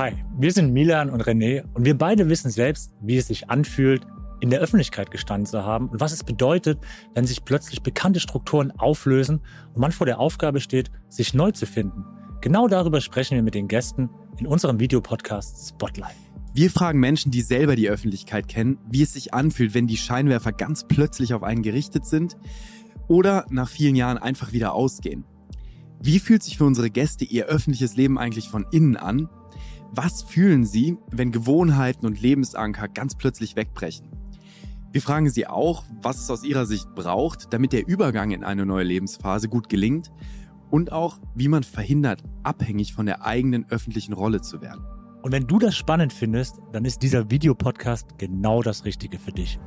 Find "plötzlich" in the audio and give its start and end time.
7.44-7.82, 20.88-21.34, 33.16-33.56